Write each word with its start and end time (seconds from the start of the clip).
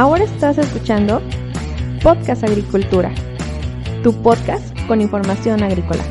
Ahora 0.00 0.22
estás 0.22 0.56
escuchando 0.58 1.20
Podcast 2.04 2.44
Agricultura, 2.44 3.12
tu 4.04 4.12
podcast 4.22 4.64
con 4.86 5.00
información 5.00 5.60
agrícola. 5.64 6.04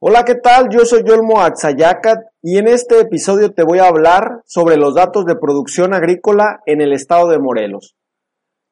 Hola, 0.00 0.26
¿qué 0.26 0.34
tal? 0.34 0.68
Yo 0.68 0.84
soy 0.84 1.02
Yolmo 1.02 1.40
Axayacat 1.40 2.18
y 2.42 2.58
en 2.58 2.68
este 2.68 3.00
episodio 3.00 3.54
te 3.54 3.62
voy 3.62 3.78
a 3.78 3.88
hablar 3.88 4.42
sobre 4.44 4.76
los 4.76 4.94
datos 4.94 5.24
de 5.24 5.34
producción 5.34 5.94
agrícola 5.94 6.60
en 6.66 6.82
el 6.82 6.92
estado 6.92 7.30
de 7.30 7.38
Morelos. 7.38 7.94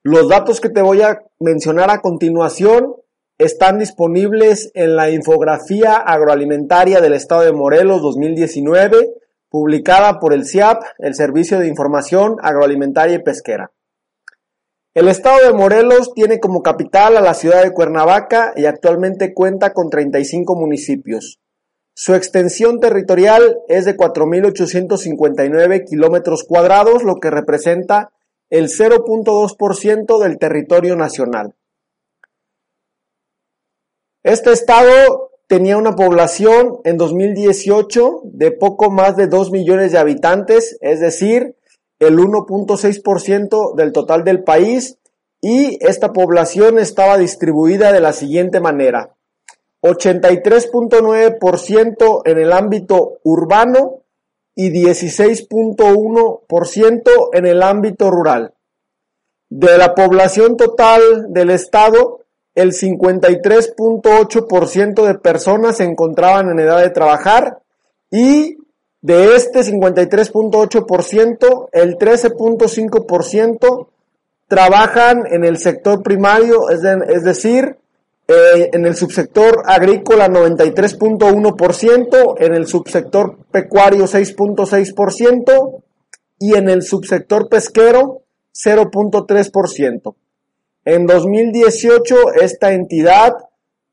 Los 0.05 0.29
datos 0.29 0.61
que 0.61 0.69
te 0.69 0.83
voy 0.83 1.01
a 1.01 1.23
mencionar 1.38 1.88
a 1.91 2.01
continuación 2.01 2.97
están 3.38 3.79
disponibles 3.79 4.73
en 4.74 4.97
la 4.97 5.10
infografía 5.10 5.95
agroalimentaria 5.95 7.01
del 7.01 7.12
estado 7.12 7.43
de 7.43 7.52
Morelos 7.52 8.02
2019, 8.02 9.15
publicada 9.48 10.19
por 10.19 10.33
el 10.33 10.45
CIAP, 10.45 10.83
el 10.98 11.15
Servicio 11.15 11.60
de 11.60 11.69
Información 11.69 12.34
Agroalimentaria 12.43 13.15
y 13.15 13.23
Pesquera. 13.23 13.70
El 14.93 15.07
estado 15.07 15.46
de 15.46 15.52
Morelos 15.52 16.12
tiene 16.15 16.41
como 16.41 16.62
capital 16.62 17.16
a 17.16 17.21
la 17.21 17.34
ciudad 17.34 17.62
de 17.62 17.73
Cuernavaca 17.73 18.55
y 18.57 18.66
actualmente 18.66 19.32
cuenta 19.32 19.73
con 19.73 19.88
35 19.88 20.57
municipios. 20.57 21.38
Su 21.95 22.16
extensión 22.16 22.80
territorial 22.80 23.59
es 23.69 23.84
de 23.84 23.96
4.859 23.96 25.84
kilómetros 25.88 26.43
cuadrados, 26.43 27.05
lo 27.05 27.21
que 27.21 27.30
representa 27.30 28.10
el 28.53 28.69
0.2% 28.69 30.19
del 30.19 30.39
territorio 30.39 30.95
nacional. 30.95 31.55
Este 34.23 34.53
estado 34.53 35.31
tenía 35.47 35.79
una 35.79 35.97
población 35.97 36.80
en 36.85 36.99
2018 36.99 38.21
de 38.25 38.51
poco 38.51 38.91
más 38.91 39.17
de 39.17 39.27
2 39.27 39.53
millones 39.53 39.93
de 39.93 39.99
habitantes, 39.99 40.77
es 40.83 41.01
decir, 41.01 41.57
el 41.99 42.19
1.6% 42.19 43.75
del 43.75 43.93
total 43.93 44.23
del 44.23 44.45
país 44.45 44.99
y 45.41 45.79
esta 45.80 46.13
población 46.13 46.79
estaba 46.79 47.17
distribuida 47.17 47.91
de 47.91 48.01
la 48.01 48.13
siguiente 48.13 48.61
manera. 48.61 49.17
83.9% 49.83 52.21
en 52.27 52.39
el 52.39 52.53
ámbito 52.53 53.19
urbano, 53.23 54.02
y 54.55 54.71
16.1% 54.71 57.11
en 57.33 57.47
el 57.47 57.63
ámbito 57.63 58.11
rural. 58.11 58.53
De 59.49 59.79
la 59.79 59.95
población 59.95 60.57
total 60.57 61.33
del 61.33 61.51
estado, 61.51 62.23
el 62.55 62.73
53.8% 62.73 65.06
de 65.06 65.15
personas 65.15 65.78
se 65.78 65.84
encontraban 65.84 66.50
en 66.50 66.61
edad 66.61 66.83
de 66.83 66.91
trabajar 66.91 67.62
y 68.11 68.59
de 69.00 69.34
este 69.34 69.61
53.8%, 69.61 71.69
el 71.73 71.97
13.5% 71.97 73.87
trabajan 74.47 75.25
en 75.31 75.45
el 75.45 75.56
sector 75.59 76.03
primario, 76.03 76.69
es, 76.71 76.81
es 77.09 77.25
decir, 77.25 77.78
eh, 78.33 78.71
en 78.72 78.87
el 78.87 78.97
subsector 78.97 79.62
agrícola 79.66 80.28
93.1%, 80.28 82.37
en 82.39 82.55
el 82.55 82.66
subsector 82.66 83.37
pecuario 83.50 84.05
6.6% 84.05 85.83
y 86.39 86.55
en 86.55 86.71
el 86.71 86.83
subsector 86.83 87.50
pesquero 87.50 88.22
0.3%. 88.55 90.15
En 90.84 91.06
2018 91.06 92.33
esta 92.41 92.73
entidad 92.73 93.34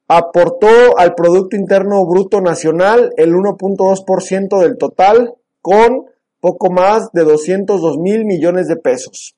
aportó 0.08 0.98
al 0.98 1.14
Producto 1.16 1.56
Interno 1.56 2.06
Bruto 2.06 2.42
Nacional 2.42 3.12
el 3.18 3.34
1.2% 3.34 4.62
del 4.62 4.78
total 4.78 5.36
con 5.62 6.06
poco 6.40 6.72
más 6.72 7.12
de 7.12 7.26
202 7.26 7.98
mil 7.98 8.26
millones 8.26 8.68
de 8.68 8.78
pesos. 8.78 9.36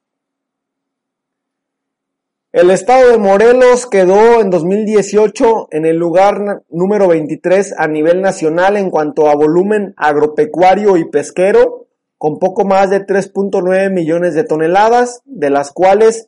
El 2.53 2.69
estado 2.69 3.11
de 3.11 3.17
Morelos 3.17 3.85
quedó 3.85 4.41
en 4.41 4.49
2018 4.49 5.69
en 5.71 5.85
el 5.85 5.95
lugar 5.95 6.63
número 6.69 7.07
23 7.07 7.75
a 7.77 7.87
nivel 7.87 8.21
nacional 8.21 8.75
en 8.75 8.89
cuanto 8.89 9.29
a 9.29 9.35
volumen 9.35 9.93
agropecuario 9.95 10.97
y 10.97 11.09
pesquero, 11.09 11.87
con 12.17 12.39
poco 12.39 12.65
más 12.65 12.89
de 12.89 13.05
3.9 13.05 13.89
millones 13.89 14.33
de 14.33 14.43
toneladas, 14.43 15.21
de 15.23 15.49
las 15.49 15.71
cuales 15.71 16.27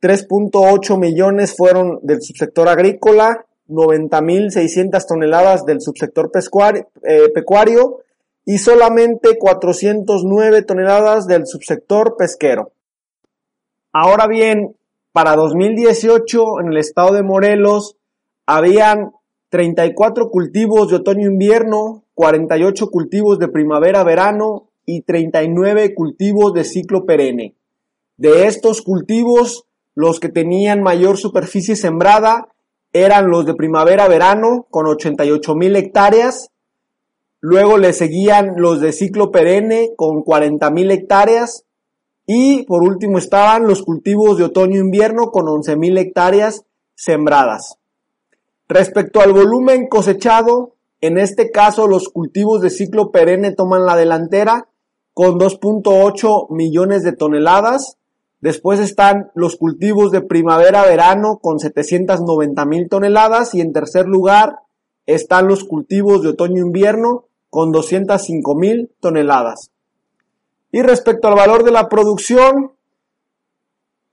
3.8 0.00 0.98
millones 0.98 1.54
fueron 1.54 2.00
del 2.02 2.22
subsector 2.22 2.66
agrícola, 2.66 3.44
90.600 3.68 5.06
toneladas 5.06 5.66
del 5.66 5.82
subsector 5.82 6.30
eh, 7.02 7.28
pecuario 7.34 7.98
y 8.46 8.56
solamente 8.56 9.36
409 9.38 10.62
toneladas 10.62 11.26
del 11.26 11.46
subsector 11.46 12.16
pesquero. 12.16 12.72
Ahora 13.92 14.26
bien, 14.26 14.74
para 15.12 15.36
2018 15.36 16.60
en 16.60 16.68
el 16.68 16.76
estado 16.76 17.14
de 17.14 17.22
Morelos 17.22 17.96
habían 18.46 19.12
34 19.50 20.30
cultivos 20.30 20.90
de 20.90 20.96
otoño-invierno, 20.96 22.04
48 22.14 22.88
cultivos 22.90 23.38
de 23.38 23.48
primavera-verano 23.48 24.68
y 24.84 25.02
39 25.02 25.94
cultivos 25.94 26.52
de 26.54 26.64
ciclo 26.64 27.06
perenne. 27.06 27.56
De 28.16 28.46
estos 28.46 28.82
cultivos, 28.82 29.66
los 29.94 30.20
que 30.20 30.28
tenían 30.28 30.82
mayor 30.82 31.16
superficie 31.18 31.76
sembrada 31.76 32.48
eran 32.92 33.30
los 33.30 33.46
de 33.46 33.54
primavera-verano 33.54 34.66
con 34.70 34.86
88 34.86 35.54
mil 35.54 35.76
hectáreas. 35.76 36.50
Luego 37.40 37.78
le 37.78 37.92
seguían 37.92 38.54
los 38.56 38.80
de 38.80 38.92
ciclo 38.92 39.30
perenne 39.30 39.90
con 39.96 40.22
40 40.22 40.70
mil 40.70 40.90
hectáreas. 40.90 41.64
Y 42.30 42.64
por 42.64 42.82
último 42.82 43.16
estaban 43.16 43.66
los 43.66 43.82
cultivos 43.82 44.36
de 44.36 44.44
otoño-invierno 44.44 45.30
con 45.30 45.46
11.000 45.46 45.98
hectáreas 45.98 46.66
sembradas. 46.94 47.78
Respecto 48.68 49.22
al 49.22 49.32
volumen 49.32 49.88
cosechado, 49.88 50.74
en 51.00 51.16
este 51.16 51.50
caso 51.50 51.88
los 51.88 52.10
cultivos 52.10 52.60
de 52.60 52.68
ciclo 52.68 53.12
perenne 53.12 53.52
toman 53.52 53.86
la 53.86 53.96
delantera 53.96 54.68
con 55.14 55.38
2.8 55.38 56.50
millones 56.50 57.02
de 57.02 57.12
toneladas. 57.12 57.96
Después 58.42 58.78
están 58.78 59.30
los 59.34 59.56
cultivos 59.56 60.10
de 60.10 60.20
primavera-verano 60.20 61.38
con 61.40 61.58
790 61.58 62.66
mil 62.66 62.90
toneladas 62.90 63.54
y 63.54 63.62
en 63.62 63.72
tercer 63.72 64.06
lugar 64.06 64.56
están 65.06 65.48
los 65.48 65.64
cultivos 65.64 66.20
de 66.20 66.28
otoño-invierno 66.28 67.24
con 67.48 67.72
205 67.72 68.54
mil 68.54 68.92
toneladas. 69.00 69.70
Y 70.70 70.82
respecto 70.82 71.28
al 71.28 71.34
valor 71.34 71.64
de 71.64 71.70
la 71.70 71.88
producción, 71.88 72.72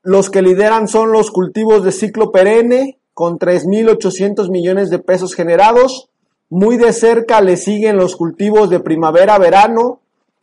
los 0.04 0.30
que 0.30 0.42
lideran 0.42 0.88
son 0.88 1.12
los 1.12 1.32
cultivos 1.32 1.84
de 1.84 1.92
ciclo 1.92 2.32
perenne 2.32 3.00
con 3.14 3.40
3.800 3.40 4.50
millones 4.50 4.90
de 4.90 5.00
pesos 5.00 5.34
generados. 5.34 6.10
Muy 6.50 6.78
de 6.78 6.94
cerca 6.94 7.42
le 7.42 7.58
siguen 7.58 7.98
los 7.98 8.16
cultivos 8.16 8.70
de 8.70 8.80
primavera-verano 8.80 10.00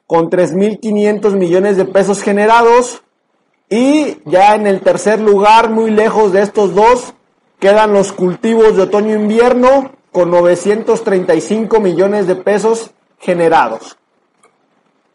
con 0.06 0.30
3.500 0.30 1.36
millones 1.36 1.76
de 1.76 1.84
pesos 1.84 2.22
generados. 2.22 3.02
Y 3.70 4.18
ya 4.26 4.54
en 4.54 4.66
el 4.66 4.80
tercer 4.80 5.20
lugar, 5.20 5.70
muy 5.70 5.90
lejos 5.90 6.32
de 6.32 6.42
estos 6.42 6.74
dos, 6.74 7.14
quedan 7.58 7.92
los 7.92 8.12
cultivos 8.12 8.76
de 8.76 8.82
otoño-invierno 8.82 9.92
con 10.10 10.30
935 10.30 11.80
millones 11.80 12.26
de 12.26 12.34
pesos 12.34 12.90
generados. 13.18 13.96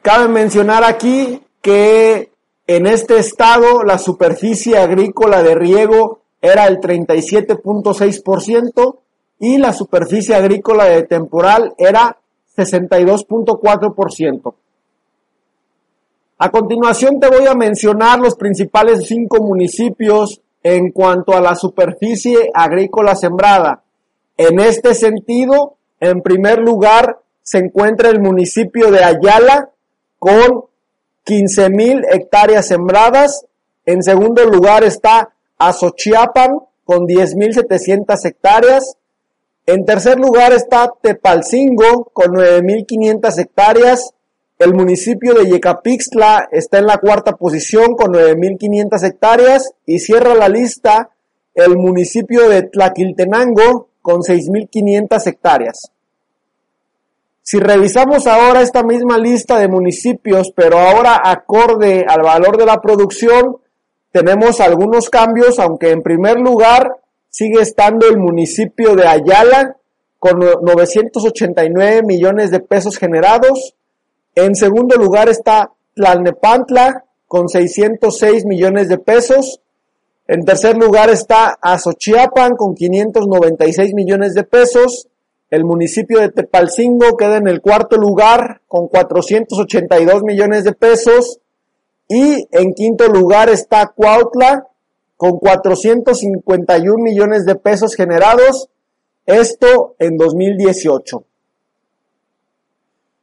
Cabe 0.08 0.30
mencionar 0.30 0.86
aquí 0.86 1.42
que 1.62 2.32
en 2.66 2.88
este 2.88 3.18
estado 3.18 3.84
la 3.84 3.98
superficie 3.98 4.78
agrícola 4.78 5.44
de 5.44 5.54
riego 5.54 6.22
era 6.42 6.66
el 6.68 6.80
37.6% 6.80 9.00
y 9.40 9.58
la 9.58 9.74
superficie 9.74 10.34
agrícola 10.34 10.86
de 10.86 11.04
temporal 11.04 11.74
era 11.78 12.16
62.4%. 12.56 14.54
A 16.38 16.52
continuación 16.52 17.20
te 17.20 17.28
voy 17.28 17.46
a 17.46 17.54
mencionar 17.54 18.20
los 18.20 18.36
principales 18.36 19.10
cinco 19.10 19.44
municipios 19.44 20.40
en 20.64 20.92
cuanto 20.92 21.36
a 21.36 21.42
la 21.42 21.54
superficie 21.54 22.50
agrícola 22.54 23.14
sembrada. 23.14 23.84
En 24.38 24.62
este 24.62 24.94
sentido, 24.94 25.76
en 26.00 26.22
primer 26.22 26.60
lugar 26.60 27.20
se 27.44 27.58
encuentra 27.58 28.10
el 28.10 28.22
municipio 28.22 28.90
de 28.90 29.04
Ayala 29.04 29.72
con 30.20 30.66
15 31.24 31.70
mil 31.70 32.04
hectáreas 32.10 32.68
sembradas. 32.68 33.46
En 33.86 34.04
segundo 34.04 34.46
lugar 34.46 34.84
está 34.84 35.34
Azochiapan 35.58 36.60
con 36.86 37.08
10.700 37.08 38.26
hectáreas. 38.26 38.96
En 39.66 39.86
tercer 39.86 40.18
lugar 40.20 40.54
está 40.54 40.94
Tepalcingo 41.02 42.06
con 42.14 42.36
9.500 42.36 43.40
hectáreas. 43.40 44.14
El 44.58 44.74
municipio 44.74 45.34
de 45.34 45.50
Yecapixtla 45.50 46.48
está 46.52 46.80
en 46.80 46.88
la 46.88 46.98
cuarta 46.98 47.34
posición 47.34 47.96
con 47.96 48.14
9.500 48.14 49.04
hectáreas 49.04 49.72
y 49.86 50.00
cierra 50.00 50.34
la 50.34 50.50
lista 50.50 51.12
el 51.54 51.76
municipio 51.76 52.48
de 52.50 52.64
Tlaquiltenango 52.64 53.90
con 54.02 54.22
6.500 54.22 55.28
hectáreas. 55.28 55.92
Si 57.50 57.60
revisamos 57.60 58.28
ahora 58.28 58.62
esta 58.62 58.84
misma 58.84 59.18
lista 59.18 59.58
de 59.58 59.70
municipios, 59.70 60.52
pero 60.54 60.80
ahora 60.80 61.22
acorde 61.24 62.04
al 62.06 62.22
valor 62.22 62.58
de 62.58 62.66
la 62.66 62.82
producción, 62.82 63.56
tenemos 64.12 64.60
algunos 64.60 65.10
cambios, 65.10 65.58
aunque 65.58 65.92
en 65.92 66.02
primer 66.02 66.42
lugar 66.42 66.98
sigue 67.30 67.62
estando 67.62 68.06
el 68.06 68.18
municipio 68.18 68.98
de 68.98 69.08
Ayala 69.08 69.78
con 70.20 70.40
989 70.40 72.02
millones 72.04 72.52
de 72.52 72.60
pesos 72.60 72.98
generados, 72.98 73.76
en 74.36 74.54
segundo 74.54 74.98
lugar 74.98 75.30
está 75.30 75.72
Tlalnepantla 75.96 77.06
con 77.28 77.48
606 77.48 78.44
millones 78.44 78.90
de 78.90 78.98
pesos. 78.98 79.62
En 80.28 80.44
tercer 80.44 80.76
lugar 80.76 81.10
está 81.10 81.58
Azochiapan 81.62 82.58
con 82.58 82.76
596 82.76 83.94
millones 83.94 84.34
de 84.34 84.44
pesos. 84.44 85.08
El 85.50 85.64
municipio 85.64 86.20
de 86.20 86.30
Tepalcingo 86.30 87.16
queda 87.16 87.38
en 87.38 87.48
el 87.48 87.62
cuarto 87.62 87.96
lugar 87.96 88.62
con 88.68 88.90
482 88.90 90.24
millones 90.24 90.66
de 90.66 90.74
pesos. 90.74 91.40
Y 92.10 92.48
en 92.52 92.74
quinto 92.74 93.08
lugar 93.08 93.50
está 93.50 93.88
Cuautla 93.88 94.68
con 95.16 95.40
451 95.40 97.02
millones 97.02 97.46
de 97.46 97.56
pesos 97.56 97.96
generados. 97.96 98.70
Esto 99.26 99.96
en 100.00 100.18
2018. 100.18 101.24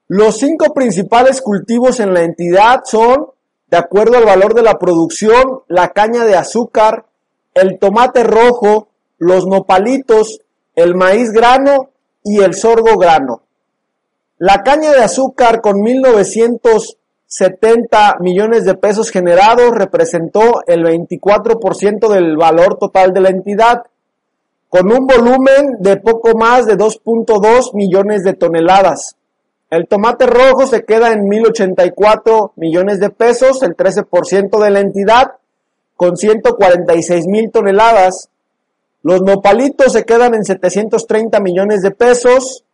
Los 0.09 0.39
cinco 0.39 0.73
principales 0.75 1.43
cultivos 1.43 2.01
en 2.01 2.15
la 2.15 2.23
entidad 2.23 2.81
son, 2.85 3.29
de 3.69 3.77
acuerdo 3.77 4.17
al 4.17 4.25
valor 4.25 4.55
de 4.55 4.63
la 4.63 4.79
producción, 4.79 5.63
la 5.69 5.91
caña 5.91 6.25
de 6.25 6.37
azúcar, 6.37 7.07
el 7.55 7.79
tomate 7.79 8.23
rojo, 8.23 8.89
los 9.19 9.47
nopalitos, 9.47 10.41
el 10.75 10.95
maíz 10.95 11.31
grano 11.31 11.91
y 12.25 12.41
el 12.41 12.55
sorgo 12.55 12.99
grano. 12.99 13.43
La 14.39 14.65
caña 14.65 14.91
de 14.91 15.05
azúcar 15.05 15.61
con 15.61 15.77
1.970 15.77 18.21
millones 18.21 18.65
de 18.65 18.75
pesos 18.75 19.11
generados 19.11 19.71
representó 19.71 20.63
el 20.67 20.85
24% 20.85 22.09
del 22.09 22.37
valor 22.37 22.79
total 22.79 23.13
de 23.13 23.21
la 23.21 23.29
entidad, 23.29 23.85
con 24.69 24.91
un 24.91 25.07
volumen 25.07 25.77
de 25.79 25.99
poco 25.99 26.37
más 26.37 26.67
de 26.67 26.77
2.2 26.77 27.75
millones 27.75 28.25
de 28.25 28.33
toneladas. 28.33 29.15
El 29.71 29.87
tomate 29.87 30.27
rojo 30.27 30.67
se 30.67 30.85
queda 30.85 31.13
en 31.13 31.29
1.084 31.29 32.51
millones 32.57 32.99
de 33.01 33.11
pesos, 33.11 33.63
el 33.63 33.77
13% 33.77 34.61
de 34.63 34.71
la 34.71 34.81
entidad, 34.81 35.37
con 35.97 36.17
146 36.17 37.27
mil 37.27 37.51
toneladas. 37.51 38.29
Los 39.05 39.23
nopalitos 39.23 39.93
se 39.93 40.05
quedan 40.05 40.35
en 40.35 40.45
730 40.45 41.39
millones 41.39 41.83
de 41.83 41.91
pesos, 41.91 42.65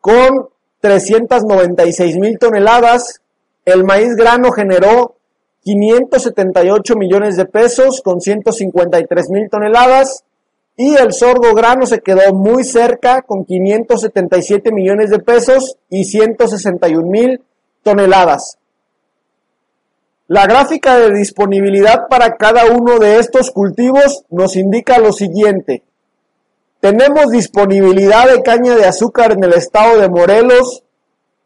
con 0.00 0.48
396 0.80 2.16
mil 2.16 2.38
toneladas. 2.38 3.20
El 3.64 3.84
maíz 3.84 4.14
grano 4.14 4.52
generó 4.52 5.16
578 5.64 6.94
millones 6.94 7.36
de 7.36 7.44
pesos, 7.44 8.00
con 8.02 8.20
153 8.20 9.30
mil 9.30 9.50
toneladas 9.50 10.24
y 10.76 10.94
el 10.94 11.12
sordo 11.12 11.54
grano 11.54 11.86
se 11.86 12.00
quedó 12.00 12.32
muy 12.32 12.62
cerca 12.62 13.22
con 13.22 13.44
577 13.44 14.72
millones 14.72 15.10
de 15.10 15.18
pesos 15.18 15.76
y 15.90 16.04
161 16.04 17.06
mil 17.06 17.42
toneladas. 17.82 18.59
La 20.30 20.46
gráfica 20.46 20.96
de 20.96 21.12
disponibilidad 21.12 22.06
para 22.08 22.36
cada 22.36 22.66
uno 22.66 23.00
de 23.00 23.18
estos 23.18 23.50
cultivos 23.50 24.22
nos 24.30 24.54
indica 24.54 25.00
lo 25.00 25.12
siguiente. 25.12 25.82
Tenemos 26.78 27.32
disponibilidad 27.32 28.30
de 28.30 28.40
caña 28.40 28.76
de 28.76 28.84
azúcar 28.84 29.32
en 29.32 29.42
el 29.42 29.54
estado 29.54 30.00
de 30.00 30.08
Morelos 30.08 30.84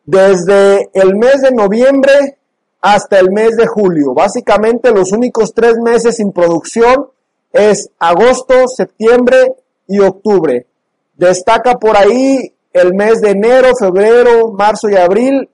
desde 0.05 0.91
el 0.93 1.17
mes 1.17 1.41
de 1.41 1.53
noviembre 1.53 2.37
hasta 2.83 3.19
el 3.21 3.31
mes 3.31 3.57
de 3.57 3.67
julio. 3.67 4.13
Básicamente 4.13 4.91
los 4.91 5.13
únicos 5.13 5.55
tres 5.55 5.79
meses 5.79 6.17
sin 6.17 6.33
producción 6.33 7.09
es 7.55 7.89
agosto, 7.99 8.69
septiembre 8.69 9.55
y 9.87 10.01
octubre. 10.01 10.67
Destaca 11.15 11.79
por 11.79 11.97
ahí 11.97 12.53
el 12.75 12.93
mes 12.93 13.23
de 13.23 13.31
enero, 13.31 13.75
febrero, 13.81 14.51
marzo 14.51 14.91
y 14.91 14.97
abril, 14.97 15.49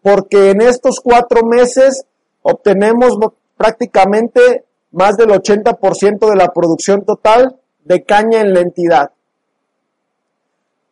porque 0.00 0.52
en 0.52 0.62
estos 0.62 1.00
cuatro 1.00 1.44
meses 1.44 2.06
obtenemos 2.42 3.16
prácticamente 3.56 4.64
más 4.92 5.16
del 5.16 5.30
80% 5.30 6.28
de 6.28 6.36
la 6.36 6.52
producción 6.52 7.04
total 7.04 7.56
de 7.84 8.02
caña 8.04 8.40
en 8.40 8.52
la 8.52 8.60
entidad. 8.60 9.12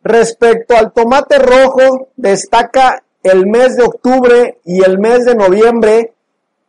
Respecto 0.03 0.75
al 0.75 0.93
tomate 0.93 1.37
rojo, 1.37 2.09
destaca 2.15 3.03
el 3.23 3.45
mes 3.45 3.75
de 3.75 3.83
octubre 3.83 4.59
y 4.65 4.83
el 4.83 4.97
mes 4.97 5.25
de 5.25 5.35
noviembre, 5.35 6.13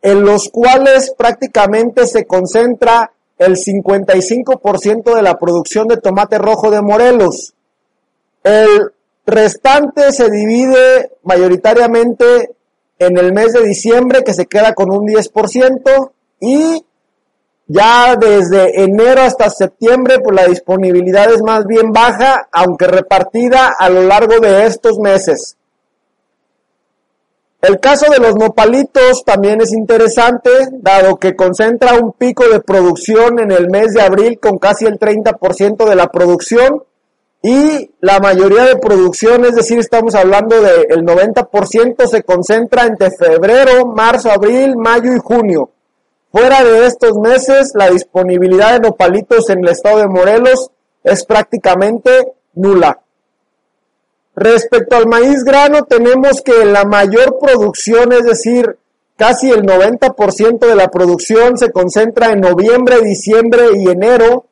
en 0.01 0.23
los 0.23 0.49
cuales 0.49 1.13
prácticamente 1.17 2.05
se 2.05 2.25
concentra 2.25 3.11
el 3.39 3.55
55% 3.55 5.15
de 5.15 5.21
la 5.21 5.39
producción 5.39 5.87
de 5.87 5.97
tomate 5.97 6.37
rojo 6.37 6.69
de 6.69 6.81
Morelos. 6.81 7.55
El 8.43 8.91
restante 9.25 10.11
se 10.11 10.29
divide 10.29 11.13
mayoritariamente 11.23 12.51
en 13.05 13.17
el 13.17 13.33
mes 13.33 13.53
de 13.53 13.63
diciembre 13.63 14.23
que 14.23 14.33
se 14.33 14.45
queda 14.45 14.73
con 14.73 14.91
un 14.91 15.07
10% 15.07 16.11
y 16.39 16.85
ya 17.67 18.15
desde 18.15 18.83
enero 18.83 19.21
hasta 19.21 19.49
septiembre 19.49 20.19
pues 20.19 20.35
la 20.35 20.45
disponibilidad 20.45 21.31
es 21.31 21.41
más 21.41 21.65
bien 21.65 21.91
baja 21.91 22.47
aunque 22.51 22.87
repartida 22.87 23.73
a 23.77 23.89
lo 23.89 24.03
largo 24.03 24.39
de 24.39 24.65
estos 24.65 24.99
meses. 24.99 25.57
El 27.61 27.79
caso 27.79 28.11
de 28.11 28.19
los 28.19 28.35
nopalitos 28.35 29.23
también 29.23 29.61
es 29.61 29.71
interesante, 29.71 30.49
dado 30.73 31.15
que 31.15 31.33
concentra 31.33 31.97
un 31.97 32.11
pico 32.11 32.49
de 32.49 32.59
producción 32.59 33.39
en 33.39 33.51
el 33.51 33.69
mes 33.69 33.93
de 33.93 34.01
abril 34.01 34.37
con 34.37 34.57
casi 34.57 34.85
el 34.85 34.99
30% 34.99 35.87
de 35.87 35.95
la 35.95 36.11
producción 36.11 36.83
y 37.45 37.91
la 37.99 38.19
mayoría 38.19 38.63
de 38.63 38.77
producción, 38.77 39.43
es 39.43 39.53
decir, 39.55 39.77
estamos 39.77 40.15
hablando 40.15 40.61
del 40.61 41.05
90%, 41.05 42.07
se 42.07 42.23
concentra 42.23 42.85
entre 42.85 43.11
febrero, 43.11 43.85
marzo, 43.85 44.31
abril, 44.31 44.77
mayo 44.77 45.13
y 45.13 45.19
junio. 45.19 45.69
Fuera 46.31 46.63
de 46.63 46.87
estos 46.87 47.17
meses, 47.17 47.73
la 47.75 47.89
disponibilidad 47.89 48.71
de 48.71 48.79
nopalitos 48.79 49.49
en 49.49 49.59
el 49.59 49.67
estado 49.71 49.99
de 49.99 50.07
Morelos 50.07 50.71
es 51.03 51.25
prácticamente 51.25 52.31
nula. 52.55 53.01
Respecto 54.35 54.95
al 54.95 55.07
maíz 55.07 55.43
grano, 55.43 55.83
tenemos 55.83 56.41
que 56.41 56.63
la 56.63 56.85
mayor 56.85 57.37
producción, 57.39 58.13
es 58.13 58.23
decir, 58.23 58.77
casi 59.17 59.51
el 59.51 59.63
90% 59.63 60.59
de 60.59 60.75
la 60.75 60.87
producción 60.87 61.57
se 61.57 61.71
concentra 61.71 62.31
en 62.31 62.39
noviembre, 62.39 63.01
diciembre 63.01 63.63
y 63.75 63.89
enero. 63.89 64.45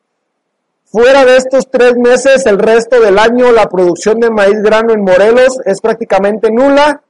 Fuera 0.91 1.23
de 1.23 1.37
estos 1.37 1.69
tres 1.71 1.95
meses, 1.95 2.45
el 2.45 2.59
resto 2.59 2.99
del 2.99 3.17
año, 3.17 3.53
la 3.53 3.69
producción 3.69 4.19
de 4.19 4.29
maíz 4.29 4.61
grano 4.61 4.91
en 4.91 5.05
Morelos 5.05 5.57
es 5.63 5.79
prácticamente 5.79 6.51
nula. 6.51 7.01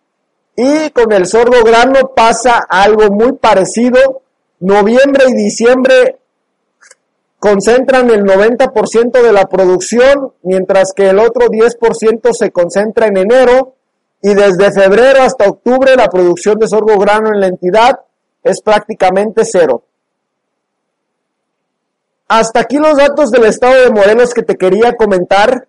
Y 0.56 0.92
con 0.92 1.12
el 1.12 1.26
sordo 1.26 1.64
grano 1.64 2.12
pasa 2.16 2.60
algo 2.70 3.10
muy 3.10 3.34
parecido. 3.34 4.22
Noviembre 4.60 5.26
y 5.30 5.34
diciembre 5.34 6.20
concentran 7.40 8.12
el 8.12 8.24
90% 8.24 9.20
de 9.20 9.34
la 9.34 9.48
producción, 9.48 10.32
mientras 10.44 10.94
que 10.96 11.10
el 11.10 11.18
otro 11.18 11.48
10% 11.48 12.34
se 12.34 12.52
concentra 12.52 13.08
en 13.08 13.18
enero 13.18 13.74
y 14.22 14.36
desde 14.36 14.72
febrero 14.72 15.24
hasta 15.24 15.50
octubre 15.50 15.96
la 15.96 16.08
producción 16.08 16.60
de 16.60 16.68
sorgo 16.68 17.00
grano 17.00 17.30
en 17.34 17.40
la 17.40 17.48
entidad 17.48 18.02
es 18.44 18.62
prácticamente 18.62 19.42
cero. 19.44 19.86
Hasta 22.34 22.62
aquí 22.62 22.78
los 22.78 22.96
datos 22.96 23.30
del 23.30 23.44
estado 23.44 23.82
de 23.82 23.92
Morelos 23.92 24.34
que 24.34 24.42
te 24.42 24.56
quería 24.56 24.96
comentar. 24.96 25.68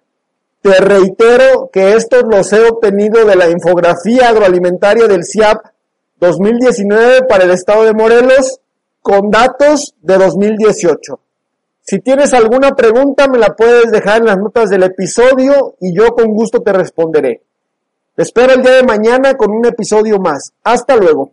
Te 0.60 0.74
reitero 0.78 1.68
que 1.72 1.94
estos 1.94 2.22
los 2.30 2.52
he 2.52 2.64
obtenido 2.68 3.24
de 3.24 3.34
la 3.34 3.50
infografía 3.50 4.28
agroalimentaria 4.28 5.08
del 5.08 5.24
CIAP 5.24 5.58
2019 6.20 7.22
para 7.28 7.42
el 7.42 7.50
estado 7.50 7.82
de 7.82 7.94
Morelos 7.94 8.60
con 9.00 9.28
datos 9.28 9.96
de 10.02 10.16
2018. 10.16 11.18
Si 11.80 11.98
tienes 11.98 12.32
alguna 12.32 12.76
pregunta, 12.76 13.26
me 13.26 13.38
la 13.38 13.56
puedes 13.56 13.90
dejar 13.90 14.20
en 14.20 14.26
las 14.26 14.38
notas 14.38 14.70
del 14.70 14.84
episodio 14.84 15.74
y 15.80 15.92
yo 15.92 16.14
con 16.14 16.32
gusto 16.32 16.60
te 16.60 16.72
responderé. 16.72 17.42
Te 18.14 18.22
espero 18.22 18.52
el 18.52 18.62
día 18.62 18.74
de 18.74 18.84
mañana 18.84 19.34
con 19.34 19.50
un 19.50 19.66
episodio 19.66 20.20
más. 20.20 20.52
Hasta 20.62 20.94
luego. 20.94 21.32